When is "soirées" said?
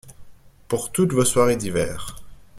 1.23-1.57